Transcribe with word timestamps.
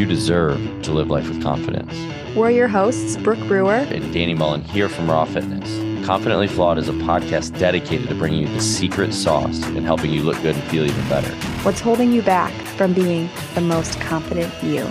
You 0.00 0.06
deserve 0.06 0.58
to 0.84 0.92
live 0.92 1.10
life 1.10 1.28
with 1.28 1.42
confidence. 1.42 1.92
We're 2.34 2.48
your 2.52 2.68
hosts, 2.68 3.18
Brooke 3.18 3.46
Brewer 3.46 3.74
and 3.74 4.14
Danny 4.14 4.32
Mullen 4.32 4.64
here 4.64 4.88
from 4.88 5.10
Raw 5.10 5.26
Fitness. 5.26 6.06
Confidently 6.06 6.48
Flawed 6.48 6.78
is 6.78 6.88
a 6.88 6.92
podcast 6.92 7.58
dedicated 7.58 8.08
to 8.08 8.14
bringing 8.14 8.40
you 8.40 8.48
the 8.48 8.62
secret 8.62 9.12
sauce 9.12 9.62
and 9.62 9.84
helping 9.84 10.10
you 10.10 10.22
look 10.22 10.40
good 10.40 10.56
and 10.56 10.64
feel 10.70 10.86
even 10.86 11.06
better. 11.10 11.28
What's 11.64 11.80
holding 11.80 12.12
you 12.12 12.22
back 12.22 12.50
from 12.78 12.94
being 12.94 13.28
the 13.54 13.60
most 13.60 14.00
confident 14.00 14.50
you? 14.62 14.88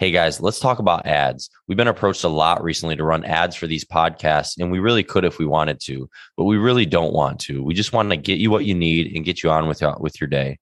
Hey 0.00 0.12
guys, 0.12 0.40
let's 0.40 0.60
talk 0.60 0.78
about 0.78 1.08
ads. 1.08 1.50
We've 1.66 1.76
been 1.76 1.88
approached 1.88 2.22
a 2.22 2.28
lot 2.28 2.62
recently 2.62 2.94
to 2.94 3.02
run 3.02 3.24
ads 3.24 3.56
for 3.56 3.66
these 3.66 3.84
podcasts, 3.84 4.56
and 4.56 4.70
we 4.70 4.78
really 4.78 5.02
could 5.02 5.24
if 5.24 5.40
we 5.40 5.44
wanted 5.44 5.80
to, 5.86 6.08
but 6.36 6.44
we 6.44 6.56
really 6.56 6.86
don't 6.86 7.12
want 7.12 7.40
to. 7.40 7.64
We 7.64 7.74
just 7.74 7.92
want 7.92 8.10
to 8.10 8.16
get 8.16 8.38
you 8.38 8.48
what 8.48 8.64
you 8.64 8.76
need 8.76 9.16
and 9.16 9.24
get 9.24 9.42
you 9.42 9.50
on 9.50 9.66
with, 9.66 9.82
uh, 9.82 9.96
with 9.98 10.20
your 10.20 10.28
day. 10.28 10.60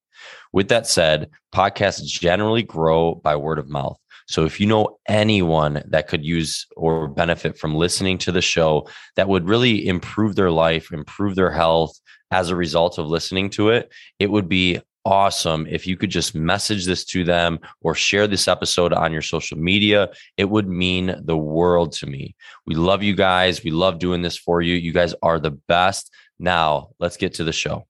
With 0.55 0.69
that 0.69 0.87
said, 0.87 1.29
podcasts 1.55 2.05
generally 2.05 2.63
grow 2.63 3.17
by 3.17 3.37
word 3.37 3.59
of 3.59 3.69
mouth. 3.69 3.99
So 4.27 4.47
if 4.47 4.59
you 4.59 4.67
know 4.67 4.97
anyone 5.07 5.85
that 5.87 6.09
could 6.09 6.25
use 6.25 6.67
or 6.75 7.07
benefit 7.07 7.59
from 7.59 7.75
listening 7.75 8.17
to 8.19 8.33
the 8.33 8.41
show 8.41 8.89
that 9.17 9.29
would 9.29 9.47
really 9.47 9.87
improve 9.87 10.35
their 10.35 10.51
life, 10.51 10.91
improve 10.93 11.35
their 11.35 11.53
health 11.53 12.01
as 12.31 12.49
a 12.49 12.57
result 12.57 12.97
of 12.97 13.07
listening 13.07 13.51
to 13.51 13.69
it, 13.69 13.93
it 14.19 14.31
would 14.31 14.49
be 14.49 14.81
awesome 15.07 15.69
if 15.71 15.87
you 15.87 15.97
could 15.97 16.11
just 16.11 16.35
message 16.35 16.85
this 16.85 17.05
to 17.05 17.23
them 17.23 17.61
or 17.81 17.95
share 17.95 18.27
this 18.27 18.49
episode 18.49 18.93
on 18.93 19.13
your 19.13 19.23
social 19.23 19.57
media. 19.57 20.11
It 20.37 20.51
would 20.51 20.69
mean 20.69 21.15
the 21.25 21.37
world 21.37 21.93
to 21.93 22.07
me. 22.07 22.35
We 22.67 22.75
love 22.75 23.05
you 23.05 23.15
guys. 23.15 23.63
We 23.63 23.71
love 23.71 24.01
doing 24.01 24.23
this 24.23 24.37
for 24.37 24.61
you. 24.61 24.75
You 24.75 24.93
guys 24.93 25.15
are 25.23 25.39
the 25.39 25.53
best. 25.53 26.13
Now, 26.41 26.91
let's 26.99 27.17
get 27.17 27.35
to 27.35 27.45
the 27.45 27.53
show. 27.53 27.87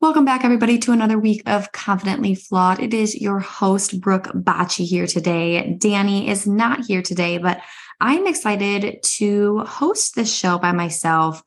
Welcome 0.00 0.24
back, 0.24 0.44
everybody, 0.44 0.78
to 0.78 0.92
another 0.92 1.18
week 1.18 1.42
of 1.46 1.72
Confidently 1.72 2.36
Flawed. 2.36 2.78
It 2.78 2.94
is 2.94 3.20
your 3.20 3.40
host, 3.40 4.00
Brooke 4.00 4.28
Bacci, 4.28 4.84
here 4.86 5.08
today. 5.08 5.74
Danny 5.80 6.28
is 6.28 6.46
not 6.46 6.86
here 6.86 7.02
today, 7.02 7.38
but 7.38 7.60
I'm 8.00 8.28
excited 8.28 9.02
to 9.16 9.64
host 9.64 10.14
this 10.14 10.32
show 10.32 10.58
by 10.58 10.70
myself 10.70 11.42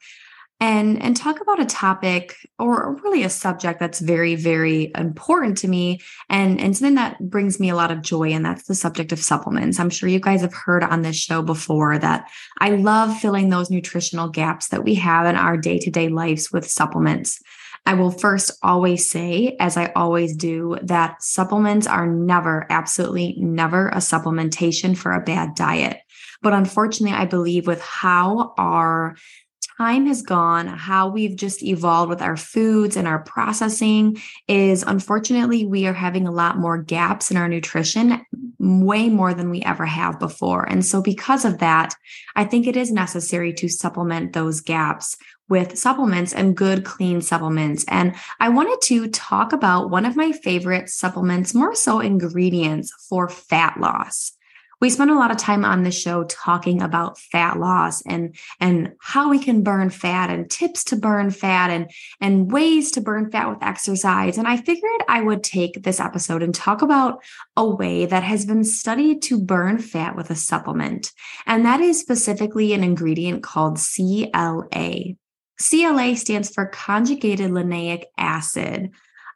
and 0.61 1.01
and 1.01 1.17
talk 1.17 1.41
about 1.41 1.59
a 1.59 1.65
topic 1.65 2.37
or 2.59 2.95
really 3.03 3.23
a 3.23 3.29
subject 3.29 3.79
that's 3.79 3.99
very 3.99 4.35
very 4.35 4.91
important 4.95 5.57
to 5.57 5.67
me 5.67 5.99
and 6.29 6.61
and 6.61 6.77
something 6.77 6.95
that 6.95 7.19
brings 7.29 7.59
me 7.59 7.69
a 7.69 7.75
lot 7.75 7.91
of 7.91 8.01
joy 8.01 8.31
and 8.31 8.45
that's 8.45 8.67
the 8.67 8.75
subject 8.75 9.11
of 9.11 9.19
supplements 9.19 9.79
i'm 9.79 9.89
sure 9.89 10.07
you 10.07 10.19
guys 10.19 10.41
have 10.41 10.53
heard 10.53 10.83
on 10.83 11.01
this 11.01 11.17
show 11.17 11.41
before 11.41 11.97
that 11.97 12.29
i 12.59 12.69
love 12.69 13.17
filling 13.17 13.49
those 13.49 13.71
nutritional 13.71 14.29
gaps 14.29 14.69
that 14.69 14.85
we 14.85 14.93
have 14.93 15.25
in 15.25 15.35
our 15.35 15.57
day-to-day 15.57 16.07
lives 16.07 16.51
with 16.53 16.69
supplements 16.69 17.41
I 17.83 17.95
will 17.95 18.11
first 18.11 18.51
always 18.61 19.09
say, 19.09 19.55
as 19.59 19.75
I 19.75 19.91
always 19.95 20.35
do, 20.35 20.77
that 20.83 21.23
supplements 21.23 21.87
are 21.87 22.05
never, 22.05 22.67
absolutely 22.69 23.35
never 23.39 23.89
a 23.89 23.95
supplementation 23.95 24.95
for 24.95 25.13
a 25.13 25.23
bad 25.23 25.55
diet. 25.55 25.97
But 26.43 26.53
unfortunately, 26.53 27.17
I 27.17 27.25
believe 27.25 27.65
with 27.65 27.81
how 27.81 28.53
our 28.59 29.15
time 29.77 30.05
has 30.07 30.21
gone, 30.21 30.67
how 30.67 31.07
we've 31.07 31.35
just 31.35 31.63
evolved 31.63 32.09
with 32.09 32.21
our 32.21 32.37
foods 32.37 32.95
and 32.95 33.07
our 33.07 33.19
processing 33.19 34.21
is 34.47 34.83
unfortunately, 34.83 35.65
we 35.65 35.87
are 35.87 35.93
having 35.93 36.27
a 36.27 36.31
lot 36.31 36.57
more 36.57 36.77
gaps 36.77 37.31
in 37.31 37.37
our 37.37 37.47
nutrition, 37.47 38.21
way 38.59 39.09
more 39.09 39.33
than 39.33 39.49
we 39.49 39.61
ever 39.63 39.85
have 39.85 40.19
before. 40.19 40.63
And 40.63 40.85
so, 40.85 41.01
because 41.01 41.45
of 41.45 41.59
that, 41.59 41.95
I 42.35 42.45
think 42.45 42.67
it 42.67 42.77
is 42.77 42.91
necessary 42.91 43.53
to 43.53 43.69
supplement 43.69 44.33
those 44.33 44.61
gaps 44.61 45.17
with 45.49 45.77
supplements 45.77 46.33
and 46.33 46.55
good, 46.55 46.85
clean 46.85 47.21
supplements. 47.21 47.83
And 47.87 48.15
I 48.39 48.49
wanted 48.49 48.79
to 48.83 49.09
talk 49.09 49.51
about 49.51 49.89
one 49.89 50.05
of 50.05 50.15
my 50.15 50.31
favorite 50.31 50.89
supplements, 50.89 51.53
more 51.53 51.75
so 51.75 51.99
ingredients 51.99 52.93
for 53.09 53.27
fat 53.27 53.79
loss 53.79 54.31
we 54.81 54.89
spend 54.89 55.11
a 55.11 55.15
lot 55.15 55.31
of 55.31 55.37
time 55.37 55.63
on 55.63 55.83
the 55.83 55.91
show 55.91 56.23
talking 56.25 56.81
about 56.81 57.19
fat 57.19 57.59
loss 57.59 58.01
and 58.01 58.35
and 58.59 58.93
how 58.99 59.29
we 59.29 59.39
can 59.39 59.63
burn 59.63 59.89
fat 59.89 60.29
and 60.29 60.49
tips 60.49 60.83
to 60.85 60.95
burn 60.95 61.29
fat 61.29 61.69
and 61.69 61.89
and 62.19 62.51
ways 62.51 62.91
to 62.91 63.01
burn 63.01 63.29
fat 63.29 63.47
with 63.47 63.61
exercise. 63.61 64.37
And 64.37 64.47
i 64.47 64.57
figured 64.57 65.01
i 65.07 65.21
would 65.21 65.43
take 65.43 65.83
this 65.83 65.99
episode 65.99 66.43
and 66.43 66.53
talk 66.53 66.81
about 66.81 67.23
a 67.55 67.67
way 67.67 68.05
that 68.07 68.23
has 68.23 68.45
been 68.45 68.63
studied 68.63 69.21
to 69.23 69.39
burn 69.39 69.77
fat 69.77 70.15
with 70.15 70.31
a 70.31 70.35
supplement. 70.35 71.11
And 71.45 71.65
that 71.65 71.79
is 71.79 71.99
specifically 71.99 72.73
an 72.73 72.83
ingredient 72.83 73.43
called 73.43 73.77
CLA 73.77 75.15
CLA 75.61 76.15
stands 76.15 76.49
for 76.49 76.65
conjugated 76.65 77.51
linoleic 77.51 78.05
acid 78.17 78.91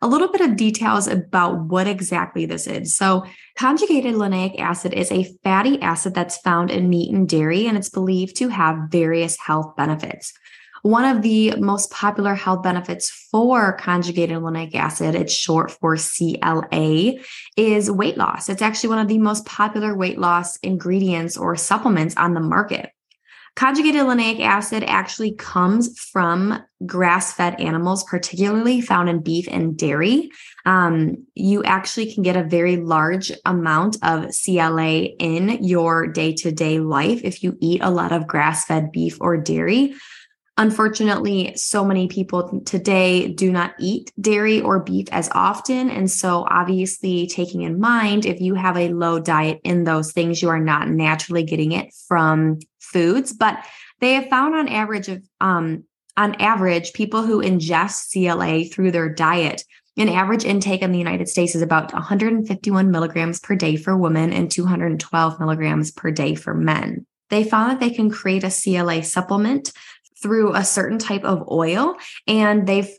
a 0.06 0.08
little 0.08 0.28
bit 0.28 0.42
of 0.42 0.56
details 0.56 1.08
about 1.08 1.62
what 1.62 1.88
exactly 1.88 2.46
this 2.46 2.68
is. 2.68 2.96
So, 2.96 3.26
conjugated 3.58 4.14
linoleic 4.14 4.60
acid 4.60 4.94
is 4.94 5.12
a 5.12 5.24
fatty 5.44 5.82
acid 5.82 6.14
that's 6.14 6.38
found 6.38 6.70
in 6.70 6.90
meat 6.90 7.12
and 7.12 7.28
dairy, 7.28 7.66
and 7.66 7.76
it's 7.76 7.90
believed 7.90 8.36
to 8.38 8.50
have 8.50 8.90
various 8.92 9.36
health 9.40 9.76
benefits. 9.76 10.32
One 10.84 11.06
of 11.06 11.24
the 11.24 11.56
most 11.56 11.90
popular 11.90 12.36
health 12.36 12.62
benefits 12.62 13.10
for 13.10 13.74
conjugated 13.74 14.38
linoleic 14.38 14.76
acid, 14.76 15.16
it's 15.16 15.34
short 15.34 15.72
for 15.72 15.98
CLA, 15.98 17.14
is 17.58 17.90
weight 17.90 18.16
loss. 18.16 18.48
It's 18.48 18.62
actually 18.62 18.90
one 18.90 19.00
of 19.00 19.08
the 19.08 19.18
most 19.18 19.44
popular 19.48 19.98
weight 19.98 20.20
loss 20.20 20.58
ingredients 20.58 21.36
or 21.36 21.56
supplements 21.56 22.16
on 22.16 22.36
the 22.36 22.42
market. 22.42 22.92
Conjugated 23.56 24.02
linoleic 24.02 24.42
acid 24.42 24.84
actually 24.86 25.34
comes 25.34 25.98
from 25.98 26.62
grass 26.86 27.32
fed 27.32 27.60
animals, 27.62 28.04
particularly 28.04 28.82
found 28.82 29.08
in 29.08 29.22
beef 29.22 29.48
and 29.50 29.78
dairy. 29.78 30.30
Um, 30.66 31.26
you 31.36 31.64
actually 31.64 32.14
can 32.14 32.22
get 32.22 32.36
a 32.36 32.44
very 32.44 32.76
large 32.76 33.32
amount 33.46 33.96
of 34.04 34.34
CLA 34.44 35.06
in 35.20 35.64
your 35.64 36.06
day 36.06 36.34
to 36.34 36.52
day 36.52 36.80
life 36.80 37.22
if 37.24 37.44
you 37.44 37.58
eat 37.62 37.82
a 37.82 37.90
lot 37.90 38.12
of 38.12 38.28
grass 38.28 38.66
fed 38.66 38.92
beef 38.92 39.18
or 39.22 39.38
dairy. 39.38 39.96
Unfortunately, 40.58 41.54
so 41.58 41.84
many 41.84 42.08
people 42.08 42.62
today 42.62 43.28
do 43.28 43.52
not 43.52 43.74
eat 43.78 44.14
dairy 44.22 44.62
or 44.62 44.80
beef 44.80 45.08
as 45.12 45.30
often. 45.34 45.90
And 45.90 46.10
so, 46.10 46.48
obviously, 46.50 47.28
taking 47.28 47.64
in 47.64 47.80
mind 47.80 48.26
if 48.26 48.40
you 48.40 48.56
have 48.56 48.78
a 48.78 48.94
low 48.94 49.20
diet 49.20 49.60
in 49.66 49.84
those 49.84 50.14
things, 50.14 50.42
you 50.42 50.48
are 50.48 50.60
not 50.60 50.88
naturally 50.88 51.44
getting 51.44 51.74
it 51.74 51.94
from 52.08 52.60
foods. 52.80 53.34
But 53.34 53.66
they 54.00 54.14
have 54.14 54.30
found 54.30 54.56
on 54.56 54.70
average 54.70 55.10
of 55.10 55.24
um, 55.42 55.84
on 56.18 56.36
average, 56.36 56.94
people 56.94 57.24
who 57.24 57.42
ingest 57.42 58.14
CLA 58.14 58.70
through 58.70 58.92
their 58.92 59.10
diet, 59.10 59.64
an 59.98 60.10
average 60.10 60.46
intake 60.46 60.82
in 60.82 60.92
the 60.92 60.98
United 60.98 61.28
States 61.28 61.56
is 61.56 61.62
about 61.62 61.94
151 61.94 62.92
milligrams 62.92 63.40
per 63.40 63.56
day 63.56 63.76
for 63.76 63.98
women 63.98 64.32
and 64.32 64.52
212 64.52 65.40
milligrams 65.40 65.92
per 65.92 66.12
day 66.12 66.36
for 66.36 66.54
men. 66.54 67.06
They 67.30 67.44
found 67.44 67.72
that 67.72 67.80
they 67.80 67.90
can 67.90 68.10
create 68.10 68.44
a 68.44 68.52
CLA 68.52 69.04
supplement 69.04 69.72
through 70.26 70.56
a 70.56 70.66
certain 70.66 70.98
type 70.98 71.24
of 71.24 71.48
oil 71.52 71.96
and 72.26 72.66
they've 72.66 72.90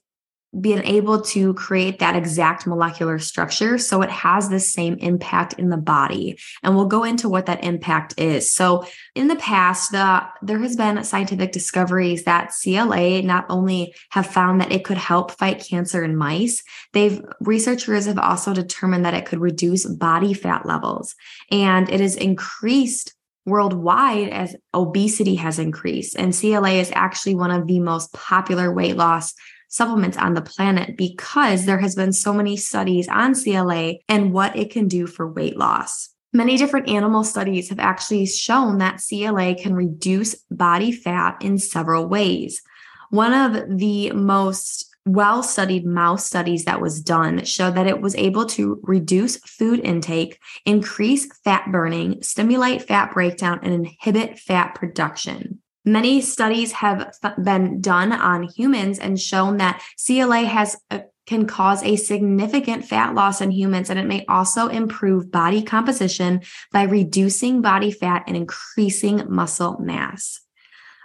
been 0.60 0.84
able 0.84 1.20
to 1.20 1.52
create 1.54 1.98
that 1.98 2.14
exact 2.14 2.68
molecular 2.68 3.18
structure 3.18 3.78
so 3.78 4.00
it 4.00 4.08
has 4.08 4.48
the 4.48 4.60
same 4.60 4.94
impact 4.98 5.54
in 5.54 5.70
the 5.70 5.76
body. 5.76 6.38
And 6.62 6.76
we'll 6.76 6.86
go 6.86 7.02
into 7.02 7.28
what 7.28 7.46
that 7.46 7.64
impact 7.64 8.14
is. 8.16 8.50
So 8.52 8.86
in 9.16 9.26
the 9.26 9.34
past 9.34 9.90
the 9.90 10.22
there 10.42 10.60
has 10.60 10.76
been 10.76 11.02
scientific 11.02 11.50
discoveries 11.50 12.22
that 12.24 12.52
CLA 12.62 13.22
not 13.22 13.44
only 13.48 13.92
have 14.10 14.28
found 14.28 14.60
that 14.60 14.70
it 14.70 14.84
could 14.84 14.98
help 14.98 15.32
fight 15.32 15.66
cancer 15.68 16.04
in 16.04 16.14
mice 16.14 16.62
they've 16.92 17.20
researchers 17.40 18.06
have 18.06 18.18
also 18.18 18.54
determined 18.54 19.04
that 19.04 19.14
it 19.14 19.26
could 19.26 19.40
reduce 19.40 19.84
body 19.84 20.32
fat 20.32 20.64
levels. 20.64 21.16
And 21.50 21.90
it 21.90 21.98
has 21.98 22.14
increased 22.14 23.15
worldwide 23.46 24.28
as 24.28 24.56
obesity 24.74 25.36
has 25.36 25.58
increased. 25.58 26.16
And 26.16 26.36
CLA 26.36 26.72
is 26.72 26.92
actually 26.94 27.36
one 27.36 27.50
of 27.50 27.66
the 27.66 27.80
most 27.80 28.12
popular 28.12 28.72
weight 28.72 28.96
loss 28.96 29.32
supplements 29.68 30.16
on 30.16 30.34
the 30.34 30.42
planet 30.42 30.96
because 30.96 31.64
there 31.64 31.78
has 31.78 31.94
been 31.94 32.12
so 32.12 32.32
many 32.32 32.56
studies 32.56 33.08
on 33.08 33.34
CLA 33.34 33.94
and 34.08 34.32
what 34.32 34.56
it 34.56 34.70
can 34.70 34.88
do 34.88 35.06
for 35.06 35.30
weight 35.32 35.56
loss. 35.56 36.10
Many 36.32 36.56
different 36.56 36.88
animal 36.88 37.24
studies 37.24 37.70
have 37.70 37.78
actually 37.78 38.26
shown 38.26 38.78
that 38.78 39.00
CLA 39.06 39.54
can 39.54 39.74
reduce 39.74 40.34
body 40.50 40.92
fat 40.92 41.38
in 41.40 41.58
several 41.58 42.06
ways. 42.06 42.62
One 43.10 43.32
of 43.32 43.78
the 43.78 44.10
most 44.12 44.95
well 45.06 45.42
studied 45.42 45.86
mouse 45.86 46.26
studies 46.26 46.64
that 46.64 46.80
was 46.80 47.00
done 47.00 47.44
showed 47.44 47.76
that 47.76 47.86
it 47.86 48.00
was 48.00 48.14
able 48.16 48.44
to 48.46 48.80
reduce 48.82 49.36
food 49.38 49.80
intake, 49.80 50.38
increase 50.64 51.26
fat 51.44 51.70
burning, 51.70 52.22
stimulate 52.22 52.82
fat 52.82 53.14
breakdown, 53.14 53.60
and 53.62 53.72
inhibit 53.72 54.38
fat 54.38 54.74
production. 54.74 55.60
Many 55.84 56.20
studies 56.20 56.72
have 56.72 57.14
been 57.42 57.80
done 57.80 58.12
on 58.12 58.42
humans 58.42 58.98
and 58.98 59.20
shown 59.20 59.58
that 59.58 59.80
CLA 60.04 60.44
has 60.44 60.76
a, 60.90 61.02
can 61.26 61.46
cause 61.46 61.82
a 61.82 61.96
significant 61.96 62.84
fat 62.84 63.14
loss 63.14 63.40
in 63.40 63.50
humans, 63.52 63.90
and 63.90 63.98
it 63.98 64.06
may 64.06 64.24
also 64.28 64.66
improve 64.66 65.30
body 65.30 65.62
composition 65.62 66.40
by 66.72 66.82
reducing 66.82 67.62
body 67.62 67.92
fat 67.92 68.24
and 68.26 68.36
increasing 68.36 69.22
muscle 69.28 69.78
mass. 69.78 70.40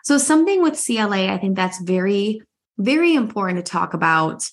So, 0.04 0.18
something 0.18 0.64
with 0.64 0.84
CLA, 0.84 1.32
I 1.32 1.38
think 1.38 1.56
that's 1.56 1.80
very 1.80 2.42
very 2.84 3.14
important 3.14 3.64
to 3.64 3.72
talk 3.72 3.94
about 3.94 4.50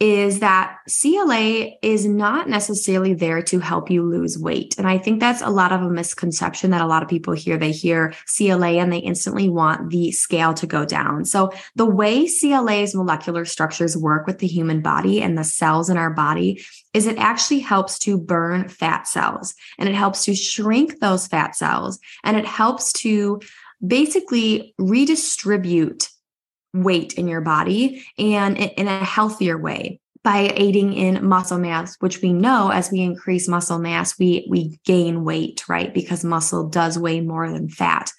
is 0.00 0.38
that 0.38 0.78
CLA 0.86 1.70
is 1.82 2.06
not 2.06 2.48
necessarily 2.48 3.14
there 3.14 3.42
to 3.42 3.58
help 3.58 3.90
you 3.90 4.04
lose 4.04 4.38
weight. 4.38 4.76
And 4.78 4.86
I 4.86 4.96
think 4.96 5.18
that's 5.18 5.42
a 5.42 5.50
lot 5.50 5.72
of 5.72 5.82
a 5.82 5.90
misconception 5.90 6.70
that 6.70 6.80
a 6.80 6.86
lot 6.86 7.02
of 7.02 7.08
people 7.08 7.34
hear. 7.34 7.56
They 7.56 7.72
hear 7.72 8.14
CLA 8.36 8.78
and 8.78 8.92
they 8.92 8.98
instantly 8.98 9.48
want 9.48 9.90
the 9.90 10.12
scale 10.12 10.54
to 10.54 10.68
go 10.68 10.84
down. 10.84 11.24
So 11.24 11.52
the 11.74 11.86
way 11.86 12.28
CLA's 12.28 12.94
molecular 12.94 13.44
structures 13.44 13.96
work 13.96 14.28
with 14.28 14.38
the 14.38 14.46
human 14.46 14.82
body 14.82 15.20
and 15.20 15.36
the 15.36 15.42
cells 15.42 15.90
in 15.90 15.96
our 15.96 16.10
body 16.10 16.64
is 16.94 17.06
it 17.06 17.18
actually 17.18 17.60
helps 17.60 17.98
to 18.00 18.16
burn 18.16 18.68
fat 18.68 19.08
cells 19.08 19.54
and 19.78 19.88
it 19.88 19.96
helps 19.96 20.24
to 20.26 20.34
shrink 20.34 21.00
those 21.00 21.26
fat 21.26 21.56
cells 21.56 21.98
and 22.22 22.36
it 22.36 22.46
helps 22.46 22.92
to 22.92 23.40
basically 23.84 24.74
redistribute 24.78 26.08
weight 26.82 27.14
in 27.14 27.28
your 27.28 27.40
body 27.40 28.04
and 28.18 28.56
in 28.56 28.88
a 28.88 29.04
healthier 29.04 29.58
way 29.58 30.00
by 30.22 30.52
aiding 30.56 30.92
in 30.92 31.26
muscle 31.26 31.58
mass 31.58 31.96
which 32.00 32.20
we 32.20 32.32
know 32.32 32.70
as 32.70 32.90
we 32.90 33.00
increase 33.00 33.48
muscle 33.48 33.78
mass 33.78 34.18
we 34.18 34.46
we 34.50 34.78
gain 34.84 35.24
weight 35.24 35.66
right? 35.68 35.94
Because 35.94 36.24
muscle 36.24 36.68
does 36.68 36.98
weigh 36.98 37.20
more 37.20 37.50
than 37.50 37.68
fat. 37.68 38.12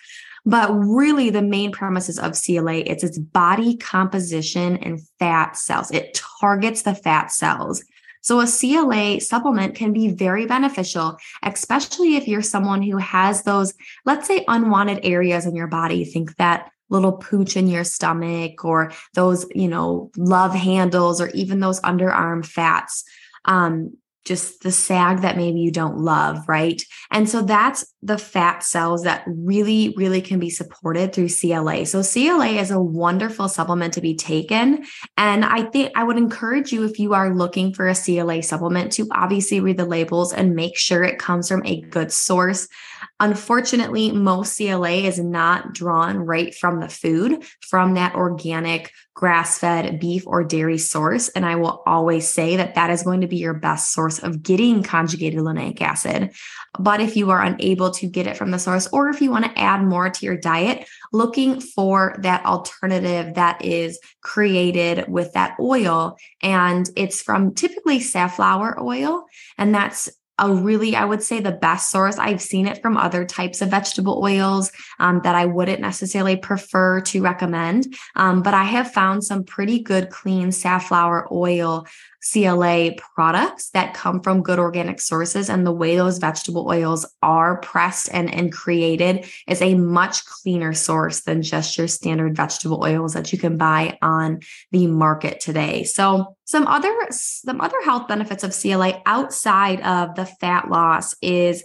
But 0.46 0.72
really 0.72 1.30
the 1.30 1.42
main 1.42 1.72
premises 1.72 2.18
of 2.18 2.40
CLA 2.42 2.78
it's 2.78 3.04
its 3.04 3.20
body 3.20 3.78
composition 3.78 4.78
and 4.78 5.02
fat 5.20 5.58
cells. 5.58 5.92
It 5.92 6.20
targets 6.40 6.84
the 6.84 6.96
fat 6.96 7.32
cells. 7.32 7.84
So 8.22 8.42
a 8.42 8.48
CLA 8.48 9.22
supplement 9.22 9.76
can 9.76 9.94
be 9.94 10.10
very 10.10 10.46
beneficial, 10.46 11.18
especially 11.44 12.16
if 12.16 12.28
you're 12.28 12.42
someone 12.42 12.82
who 12.82 12.98
has 12.98 13.44
those, 13.44 13.74
let's 14.06 14.28
say, 14.28 14.44
unwanted 14.48 15.00
areas 15.04 15.46
in 15.46 15.56
your 15.56 15.68
body. 15.68 16.04
Think 16.04 16.36
that 16.36 16.70
little 16.90 17.14
pooch 17.14 17.56
in 17.56 17.68
your 17.68 17.84
stomach 17.84 18.66
or 18.66 18.92
those, 19.14 19.46
you 19.54 19.68
know, 19.68 20.12
love 20.18 20.54
handles 20.54 21.22
or 21.22 21.30
even 21.30 21.60
those 21.60 21.80
underarm 21.82 22.46
fats. 22.46 23.04
Um, 23.46 23.98
just 24.30 24.62
the 24.62 24.72
sag 24.72 25.22
that 25.22 25.38
maybe 25.38 25.60
you 25.60 25.72
don't 25.72 25.98
love, 25.98 26.48
right? 26.48 26.84
And 27.10 27.28
so 27.28 27.42
that's 27.42 27.92
the 28.04 28.18
fat 28.18 28.64
cells 28.64 29.04
that 29.04 29.24
really, 29.26 29.94
really 29.98 30.22
can 30.22 30.40
be 30.40 30.52
supported 30.52 31.14
through 31.14 31.30
CLA. 31.30 31.88
So 31.88 32.04
CLA 32.04 32.60
is 32.60 32.70
a 32.70 32.80
wonderful 32.80 33.50
supplement 33.50 33.96
to 33.96 34.02
be 34.02 34.16
taken. 34.16 34.86
And 35.18 35.44
I 35.44 35.64
think 35.64 35.94
I 35.96 36.04
would 36.04 36.18
encourage 36.18 36.72
you, 36.72 36.84
if 36.84 37.00
you 37.00 37.16
are 37.16 37.34
looking 37.34 37.74
for 37.74 37.88
a 37.88 37.96
CLA 37.96 38.44
supplement, 38.44 38.92
to 38.94 39.08
obviously 39.12 39.62
read 39.62 39.78
the 39.78 39.86
labels 39.86 40.32
and 40.32 40.56
make 40.56 40.78
sure 40.78 41.04
it 41.04 41.18
comes 41.18 41.48
from 41.48 41.66
a 41.66 41.82
good 41.82 42.12
source. 42.12 42.68
Unfortunately, 43.20 44.12
most 44.12 44.58
CLA 44.58 44.92
is 44.92 45.20
not 45.20 45.74
drawn 45.74 46.20
right 46.20 46.56
from 46.56 46.80
the 46.80 46.88
food, 46.88 47.44
from 47.62 47.96
that 47.96 48.16
organic 48.16 48.94
grass 49.14 49.60
fed 49.60 50.00
beef 50.00 50.26
or 50.26 50.46
dairy 50.46 50.78
source. 50.78 51.28
And 51.30 51.46
I 51.46 51.58
will 51.58 51.84
always 51.86 52.30
say 52.30 52.56
that 52.56 52.76
that 52.76 52.90
is 52.90 53.04
going 53.04 53.20
to 53.20 53.28
be 53.28 53.36
your 53.36 53.54
best 53.54 53.92
source 53.92 54.20
of 54.20 54.42
getting 54.42 54.82
conjugated 54.82 55.42
linoleic 55.42 55.82
acid. 55.82 56.32
But 56.80 57.02
if 57.02 57.18
you 57.18 57.30
are 57.32 57.42
unable 57.42 57.92
to 57.92 58.08
get 58.08 58.28
it 58.28 58.38
from 58.38 58.52
the 58.52 58.60
source, 58.60 58.88
or 58.94 59.10
if 59.10 59.22
you 59.22 59.30
want 59.30 59.44
to 59.44 59.60
add 59.60 59.84
more 59.84 60.10
to 60.10 60.26
your 60.26 60.38
diet, 60.38 60.88
looking 61.12 61.60
for 61.60 62.16
that 62.22 62.46
alternative 62.46 63.34
that 63.34 63.66
is 63.66 64.00
created 64.22 65.10
with 65.10 65.34
that 65.34 65.58
oil. 65.60 66.16
And 66.42 66.90
it's 66.96 67.22
from 67.22 67.54
typically 67.54 68.00
safflower 68.00 68.80
oil. 68.80 69.26
And 69.58 69.76
that's 69.76 70.10
a 70.40 70.52
really, 70.52 70.96
I 70.96 71.06
would 71.06 71.22
say, 71.22 71.40
the 71.40 71.52
best 71.52 71.92
source. 71.92 72.18
I've 72.18 72.42
seen 72.42 72.68
it 72.68 72.82
from 72.82 72.98
other 72.98 73.26
types 73.26 73.62
of 73.62 73.70
vegetable 73.70 74.22
oils 74.24 74.72
um, 75.00 75.22
that 75.24 75.36
I 75.36 75.46
wouldn't 75.46 75.82
necessarily 75.82 76.38
prefer 76.38 77.02
to 77.02 77.22
recommend. 77.22 77.96
Um, 78.16 78.42
but 78.42 78.54
I 78.54 78.64
have 78.64 78.92
found 78.92 79.24
some 79.24 79.44
pretty 79.44 79.80
good, 79.80 80.10
clean 80.10 80.52
safflower 80.52 81.28
oil 81.32 81.86
CLA 82.22 82.92
products 83.16 83.70
that 83.70 83.94
come 83.94 84.22
from 84.22 84.44
good 84.44 84.60
organic 84.60 85.00
sources. 85.00 85.50
And 85.50 85.66
the 85.66 85.72
way 85.72 85.96
those 85.96 86.18
vegetable 86.18 86.68
oils 86.68 87.06
are 87.22 87.58
pressed 87.62 88.10
and, 88.12 88.34
and 88.34 88.52
created 88.52 89.26
is 89.48 89.62
a 89.62 89.76
much 89.76 90.26
cleaner 90.26 90.74
source 90.74 91.22
than 91.22 91.42
just 91.42 91.78
your 91.78 91.88
standard 91.88 92.36
vegetable 92.36 92.84
oils 92.84 93.14
that 93.14 93.32
you 93.32 93.40
can 93.40 93.58
buy 93.58 93.98
on 94.02 94.42
the 94.72 94.88
market 94.88 95.40
today. 95.40 95.84
So 95.84 96.36
some 96.46 96.68
other 96.68 96.94
some 97.12 97.62
other 97.62 97.82
health 97.84 98.08
benefits 98.08 98.44
of 98.44 98.60
CLA 98.60 99.02
outside 99.06 99.82
of 99.82 100.16
the 100.16 100.26
fat 100.26 100.70
loss 100.70 101.16
is 101.22 101.64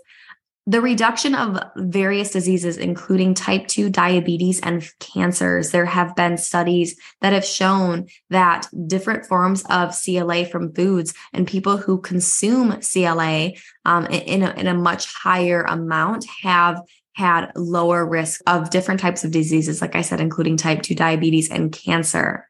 the 0.67 0.81
reduction 0.81 1.35
of 1.35 1.61
various 1.77 2.31
diseases, 2.31 2.79
including 2.79 3.35
type 3.35 3.67
2 3.67 3.91
diabetes 3.91 4.61
and 4.61 4.89
cancers. 4.99 5.71
There 5.71 5.85
have 5.85 6.17
been 6.17 6.39
studies 6.39 6.99
that 7.21 7.35
have 7.35 7.45
shown 7.45 8.07
that 8.31 8.67
different 8.87 9.27
forms 9.27 9.63
of 9.69 9.95
CLA 9.95 10.47
from 10.47 10.73
foods 10.73 11.13
and 11.35 11.47
people 11.47 11.77
who 11.77 12.01
consume 12.01 12.81
CLA 12.81 13.53
um, 13.85 14.07
in, 14.07 14.43
a, 14.43 14.53
in 14.53 14.67
a 14.67 14.75
much 14.75 15.13
higher 15.13 15.63
amount 15.63 16.25
have 16.43 16.81
had 17.13 17.53
lower 17.55 18.05
risk 18.05 18.41
of 18.47 18.71
different 18.71 19.01
types 19.01 19.23
of 19.23 19.31
diseases, 19.31 19.83
like 19.83 19.95
I 19.95 20.03
said, 20.03 20.21
including 20.21 20.57
type 20.57 20.83
2 20.83 20.95
diabetes 20.95 21.51
and 21.51 21.71
cancer. 21.71 22.49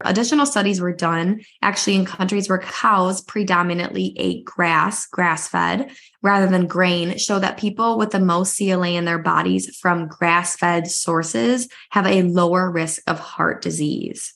Additional 0.00 0.44
studies 0.44 0.80
were 0.80 0.92
done 0.92 1.40
actually 1.62 1.94
in 1.94 2.04
countries 2.04 2.48
where 2.48 2.58
cows 2.58 3.20
predominantly 3.22 4.12
ate 4.18 4.44
grass, 4.44 5.06
grass 5.06 5.46
fed, 5.48 5.90
rather 6.20 6.48
than 6.48 6.66
grain, 6.66 7.16
show 7.16 7.38
that 7.38 7.58
people 7.58 7.96
with 7.96 8.10
the 8.10 8.18
most 8.18 8.58
CLA 8.58 8.88
in 8.88 9.04
their 9.04 9.20
bodies 9.20 9.76
from 9.76 10.08
grass 10.08 10.56
fed 10.56 10.90
sources 10.90 11.68
have 11.90 12.06
a 12.06 12.22
lower 12.22 12.70
risk 12.70 13.02
of 13.06 13.20
heart 13.20 13.62
disease. 13.62 14.34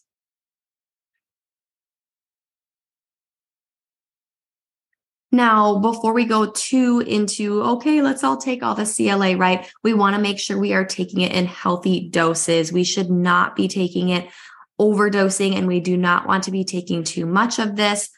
Now, 5.30 5.78
before 5.80 6.14
we 6.14 6.24
go 6.24 6.50
too 6.52 7.00
into, 7.00 7.62
okay, 7.62 8.00
let's 8.00 8.24
all 8.24 8.38
take 8.38 8.62
all 8.62 8.74
the 8.74 8.86
CLA, 8.86 9.36
right? 9.36 9.70
We 9.82 9.92
want 9.92 10.16
to 10.16 10.22
make 10.22 10.38
sure 10.38 10.58
we 10.58 10.72
are 10.72 10.86
taking 10.86 11.20
it 11.20 11.32
in 11.32 11.44
healthy 11.44 12.08
doses. 12.08 12.72
We 12.72 12.82
should 12.82 13.10
not 13.10 13.54
be 13.54 13.68
taking 13.68 14.08
it 14.08 14.30
overdosing 14.80 15.56
and 15.56 15.66
we 15.66 15.80
do 15.80 15.96
not 15.96 16.26
want 16.26 16.44
to 16.44 16.50
be 16.50 16.64
taking 16.64 17.04
too 17.04 17.26
much 17.26 17.58
of 17.58 17.76
this. 17.76 18.10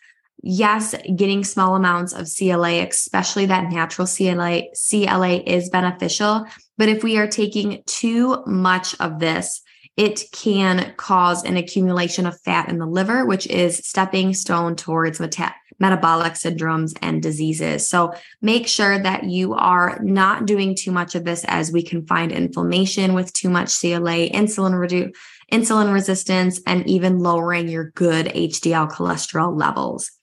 Yes, 0.42 0.94
getting 1.16 1.44
small 1.44 1.76
amounts 1.76 2.12
of 2.12 2.28
CLA, 2.34 2.86
especially 2.86 3.46
that 3.46 3.70
natural 3.70 4.06
CLA, 4.06 4.62
CLA 4.74 5.42
is 5.46 5.68
beneficial. 5.68 6.46
But 6.78 6.88
if 6.88 7.02
we 7.04 7.18
are 7.18 7.26
taking 7.26 7.82
too 7.86 8.42
much 8.46 8.98
of 9.00 9.18
this, 9.18 9.62
it 9.96 10.22
can 10.32 10.94
cause 10.96 11.44
an 11.44 11.58
accumulation 11.58 12.24
of 12.24 12.40
fat 12.40 12.70
in 12.70 12.78
the 12.78 12.86
liver, 12.86 13.26
which 13.26 13.46
is 13.48 13.86
stepping 13.86 14.32
stone 14.32 14.76
towards 14.76 15.20
meta- 15.20 15.54
metabolic 15.80 16.34
syndromes 16.34 16.96
and 17.02 17.22
diseases. 17.22 17.88
So 17.88 18.12
make 18.40 18.68
sure 18.68 18.98
that 18.98 19.24
you 19.24 19.54
are 19.54 19.98
not 20.02 20.46
doing 20.46 20.76
too 20.76 20.92
much 20.92 21.14
of 21.14 21.24
this 21.24 21.44
as 21.48 21.72
we 21.72 21.82
can 21.82 22.06
find 22.06 22.30
inflammation 22.30 23.14
with 23.14 23.32
too 23.32 23.50
much 23.50 23.80
CLA, 23.80 24.28
insulin 24.28 24.78
reduce 24.78 25.16
insulin 25.50 25.92
resistance, 25.92 26.60
and 26.66 26.88
even 26.88 27.18
lowering 27.18 27.68
your 27.68 27.90
good 27.90 28.26
HDL 28.26 28.90
cholesterol 28.90 29.58
levels. 29.58 30.19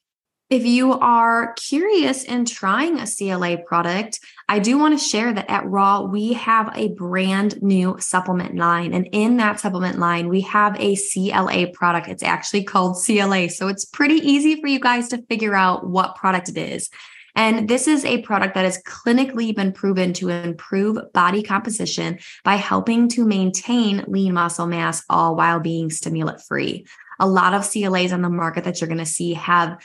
If 0.50 0.66
you 0.66 0.94
are 0.94 1.54
curious 1.56 2.24
in 2.24 2.46
trying 2.46 3.00
a 3.00 3.06
CLA 3.06 3.58
product, 3.58 4.22
I 4.48 4.60
do 4.60 4.78
want 4.78 4.98
to 4.98 5.06
share 5.06 5.34
that 5.34 5.52
at 5.52 5.68
Raw, 5.68 6.04
we 6.04 6.32
have 6.34 6.72
a 6.74 6.88
brand 6.94 7.62
new 7.62 7.98
supplement 8.00 8.56
line. 8.56 8.94
And 8.94 9.10
in 9.12 9.36
that 9.38 9.60
supplement 9.60 10.00
line, 10.00 10.30
we 10.30 10.40
have 10.42 10.80
a 10.80 10.96
CLA 10.96 11.68
product. 11.74 12.08
It's 12.08 12.24
actually 12.24 12.64
called 12.64 12.96
CLA. 13.06 13.50
So 13.50 13.68
it's 13.68 13.84
pretty 13.84 14.16
easy 14.16 14.62
for 14.62 14.68
you 14.68 14.80
guys 14.80 15.10
to 15.10 15.22
figure 15.24 15.54
out 15.54 15.86
what 15.86 16.16
product 16.16 16.48
it 16.48 16.58
is. 16.58 16.90
And 17.36 17.68
this 17.68 17.86
is 17.86 18.06
a 18.06 18.22
product 18.22 18.56
that 18.56 18.64
has 18.64 18.82
clinically 18.84 19.54
been 19.54 19.74
proven 19.74 20.14
to 20.14 20.30
improve 20.30 20.98
body 21.12 21.44
composition 21.44 22.20
by 22.46 22.56
helping 22.56 23.10
to 23.10 23.26
maintain 23.26 24.06
lean 24.08 24.34
muscle 24.34 24.66
mass, 24.66 25.04
all 25.10 25.36
while 25.36 25.60
being 25.60 25.90
stimulant 25.92 26.42
free. 26.42 26.86
A 27.20 27.28
lot 27.28 27.54
of 27.54 27.70
CLAs 27.70 28.14
on 28.14 28.22
the 28.22 28.30
market 28.30 28.64
that 28.64 28.80
you're 28.80 28.88
going 28.88 28.98
to 29.00 29.06
see 29.06 29.34
have 29.34 29.82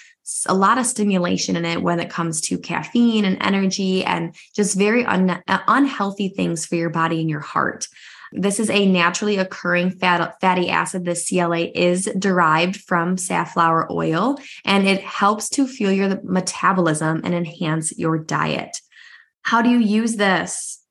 a 0.46 0.54
lot 0.54 0.78
of 0.78 0.86
stimulation 0.86 1.56
in 1.56 1.64
it 1.64 1.82
when 1.82 2.00
it 2.00 2.10
comes 2.10 2.40
to 2.42 2.58
caffeine 2.58 3.24
and 3.24 3.38
energy 3.40 4.04
and 4.04 4.34
just 4.54 4.76
very 4.76 5.04
un- 5.04 5.42
uh, 5.48 5.58
unhealthy 5.68 6.28
things 6.28 6.66
for 6.66 6.76
your 6.76 6.90
body 6.90 7.20
and 7.20 7.30
your 7.30 7.40
heart. 7.40 7.88
This 8.32 8.58
is 8.58 8.70
a 8.70 8.86
naturally 8.86 9.36
occurring 9.36 9.90
fat, 9.90 10.40
fatty 10.40 10.70
acid. 10.70 11.04
The 11.04 11.14
CLA 11.14 11.70
is 11.74 12.10
derived 12.18 12.76
from 12.76 13.18
safflower 13.18 13.90
oil 13.92 14.38
and 14.64 14.86
it 14.86 15.02
helps 15.02 15.50
to 15.50 15.66
fuel 15.66 15.92
your 15.92 16.18
metabolism 16.22 17.20
and 17.24 17.34
enhance 17.34 17.96
your 17.98 18.18
diet. 18.18 18.80
How 19.42 19.60
do 19.60 19.68
you 19.68 19.78
use 19.78 20.16
this? 20.16 20.82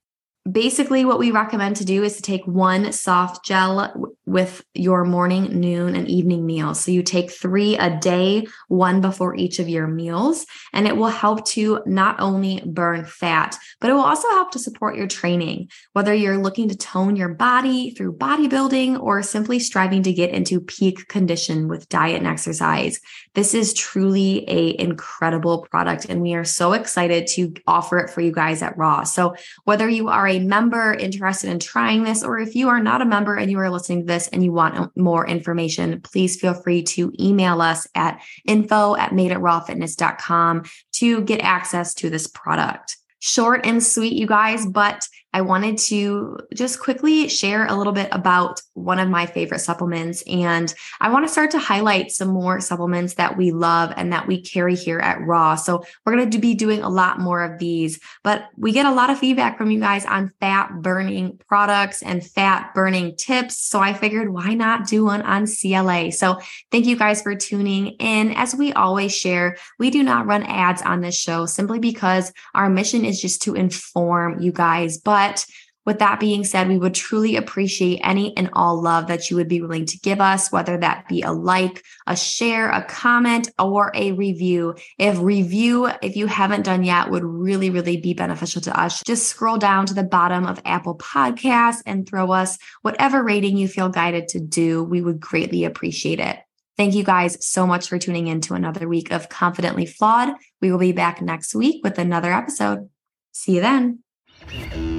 basically 0.50 1.06
what 1.06 1.20
we 1.20 1.32
recommend 1.32 1.76
to 1.76 1.86
do 1.86 2.04
is 2.04 2.16
to 2.16 2.22
take 2.22 2.46
one 2.46 2.92
soft 2.92 3.46
gel 3.46 4.16
with 4.32 4.64
your 4.74 5.04
morning, 5.04 5.60
noon, 5.60 5.96
and 5.96 6.08
evening 6.08 6.46
meals. 6.46 6.80
So 6.80 6.92
you 6.92 7.04
take 7.04 7.32
three 7.32 7.78
a 7.78 8.00
day, 8.00 8.48
one 8.70 9.02
before 9.02 9.36
each 9.36 9.60
of 9.60 9.68
your 9.68 9.88
meals, 9.88 10.46
and 10.72 10.88
it 10.88 10.96
will 10.96 11.08
help 11.08 11.46
to 11.48 11.82
not 11.86 12.20
only 12.20 12.62
burn 12.66 13.06
fat, 13.06 13.58
but 13.80 13.90
it 13.90 13.94
will 13.94 14.02
also 14.02 14.30
help 14.30 14.52
to 14.52 14.60
support 14.60 14.96
your 14.96 15.08
training. 15.08 15.70
Whether 15.94 16.14
you're 16.14 16.38
looking 16.38 16.70
to 16.70 16.78
tone 16.78 17.16
your 17.16 17.34
body 17.34 17.92
through 17.92 18.18
bodybuilding 18.18 19.02
or 19.02 19.22
simply 19.22 19.60
striving 19.60 20.04
to 20.04 20.14
get 20.14 20.30
into 20.30 20.62
peak 20.62 21.08
condition 21.08 21.68
with 21.68 21.90
diet 21.90 22.18
and 22.18 22.28
exercise, 22.28 23.00
this 23.34 23.54
is 23.54 23.74
truly 23.74 24.50
a 24.50 24.80
incredible 24.80 25.68
product, 25.70 26.06
and 26.06 26.22
we 26.22 26.36
are 26.36 26.46
so 26.46 26.74
excited 26.74 27.28
to 27.28 27.54
offer 27.68 27.98
it 27.98 28.10
for 28.10 28.22
you 28.22 28.32
guys 28.32 28.62
at 28.62 28.78
Raw. 28.78 29.04
So 29.04 29.36
whether 29.66 29.90
you 29.90 30.08
are 30.08 30.28
a 30.28 30.40
member 30.40 30.94
interested 30.94 31.50
in 31.50 31.60
trying 31.60 32.04
this, 32.04 32.24
or 32.24 32.40
if 32.40 32.56
you 32.56 32.70
are 32.70 32.82
not 32.82 33.02
a 33.02 33.06
member 33.06 33.36
and 33.36 33.52
you 33.52 33.60
are 33.60 33.70
listening 33.70 34.02
to 34.02 34.21
this 34.22 34.30
and 34.34 34.44
you 34.44 34.52
want 34.52 34.96
more 34.98 35.28
information, 35.28 36.02
please 36.02 36.40
feel 36.40 36.54
free 36.54 36.84
to 36.84 37.14
email 37.20 37.62
us 37.62 37.88
at 37.96 38.22
info 38.46 38.96
at 38.96 39.12
madeatrawfitness.com 39.12 40.64
to 40.94 41.22
get 41.22 41.42
access 41.42 41.94
to 41.96 42.10
this 42.10 42.28
product. 42.28 42.98
Short 43.20 43.66
and 43.66 43.84
sweet, 43.84 44.14
you 44.14 44.26
guys, 44.26 44.66
but 44.66 45.08
I 45.34 45.42
wanted 45.42 45.78
to 45.80 46.40
just 46.54 46.80
quickly 46.80 47.30
share 47.30 47.66
a 47.66 47.76
little 47.76 47.94
bit 47.94 48.10
about 48.12 48.62
one 48.74 49.00
of 49.00 49.10
my 49.10 49.26
favorite 49.26 49.60
supplements. 49.60 50.24
And 50.28 50.74
I 51.00 51.10
want 51.10 51.26
to 51.26 51.32
start 51.32 51.52
to 51.52 51.60
highlight 51.60 52.12
some 52.12 52.30
more 52.30 52.60
supplements 52.60 53.16
that 53.16 53.38
we 53.38 53.52
love 53.52 53.94
and 53.96 54.12
that 54.12 54.28
we 54.28 54.42
carry 54.42 54.76
here 54.76 55.00
at 55.00 55.22
Raw. 55.22 55.56
So 55.56 55.84
we're 56.06 56.16
going 56.16 56.30
to 56.30 56.40
be 56.40 56.54
doing 56.54 56.82
a 56.82 56.90
lot 56.90 57.20
more 57.20 57.44
of 57.44 57.60
these, 57.60 58.00
but 58.24 58.50
we 58.58 58.72
get 58.72 58.86
a 58.86 58.94
lot 58.94 59.10
of 59.10 59.20
feedback 59.20 59.58
from 59.58 59.72
you 59.72 59.80
guys 59.80 60.06
on 60.06 60.32
fat 60.40 60.82
burning 60.82 61.40
products 61.48 62.02
and 62.02 62.26
fat 62.26 62.74
burning 62.74 63.16
tips. 63.16 63.58
So 63.58 63.80
I 63.80 63.94
figured 63.94 64.34
why 64.34 64.54
not 64.54 64.88
do 64.88 65.06
one 65.06 65.22
on 65.22 65.48
CLA? 65.48 66.12
So 66.12 66.40
thank 66.72 66.86
you 66.86 66.98
guys 66.98 67.22
for 67.22 67.36
tuning 67.36 67.88
in. 68.00 68.32
As 68.34 68.56
we 68.56 68.74
always 68.74 69.16
share, 69.16 69.58
we 69.80 69.90
do 69.90 70.04
not 70.04 70.26
run 70.26 70.44
ads 70.44 70.82
on 70.82 71.02
this 71.02 71.16
show 71.16 71.46
simply 71.46 71.80
because 71.80 72.34
our 72.54 72.70
mission 72.70 73.06
is 73.06 73.22
just 73.22 73.42
to 73.44 73.56
inform 73.56 74.42
you 74.42 74.52
guys. 74.52 74.98
But 74.98 75.21
but 75.22 75.46
with 75.86 76.00
that 76.00 76.20
being 76.20 76.44
said, 76.44 76.68
we 76.68 76.78
would 76.78 76.94
truly 76.94 77.36
appreciate 77.36 78.02
any 78.04 78.38
and 78.38 78.50
all 78.54 78.82
love 78.82 79.08
that 79.08 79.30
you 79.30 79.36
would 79.38 79.48
be 79.48 79.62
willing 79.62 79.86
to 79.88 80.00
give 80.00 80.22
us, 80.22 80.52
whether 80.52 80.78
that 80.78 81.08
be 81.08 81.24
a 81.24 81.32
like, 81.32 81.84
a 82.06 82.16
share, 82.16 82.70
a 82.70 82.84
comment, 82.84 83.50
or 83.58 83.92
a 83.96 84.12
review. 84.12 84.76
If 85.00 85.20
review, 85.20 85.90
if 86.04 86.16
you 86.16 86.28
haven't 86.28 86.66
done 86.66 86.84
yet, 86.84 87.10
would 87.10 87.24
really, 87.24 87.72
really 87.72 87.98
be 87.98 88.14
beneficial 88.14 88.62
to 88.62 88.80
us. 88.80 89.02
Just 89.06 89.28
scroll 89.28 89.58
down 89.58 89.88
to 89.88 89.96
the 89.96 90.04
bottom 90.04 90.46
of 90.46 90.62
Apple 90.66 90.98
Podcasts 90.98 91.82
and 91.86 92.08
throw 92.08 92.32
us 92.32 92.60
whatever 92.84 93.24
rating 93.24 93.58
you 93.58 93.68
feel 93.68 93.90
guided 93.90 94.28
to 94.30 94.40
do. 94.40 94.84
We 94.84 95.02
would 95.02 95.20
greatly 95.20 95.66
appreciate 95.66 96.20
it. 96.20 96.38
Thank 96.78 96.94
you 96.94 97.04
guys 97.04 97.44
so 97.46 97.66
much 97.66 97.90
for 97.90 97.98
tuning 97.98 98.28
in 98.28 98.42
to 98.42 98.54
another 98.54 98.88
week 98.88 99.12
of 99.12 99.30
Confidently 99.30 99.88
Flawed. 99.88 100.36
We 100.62 100.72
will 100.72 100.80
be 100.80 100.94
back 100.94 101.22
next 101.22 101.56
week 101.56 101.84
with 101.84 101.98
another 101.98 102.32
episode. 102.32 102.90
See 103.32 103.56
you 103.56 103.62
then. 103.62 104.91